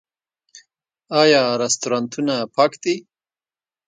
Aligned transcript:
آیا 1.21 1.41
رستورانتونه 1.61 2.35
پاک 2.55 2.71
دي؟ 2.83 2.95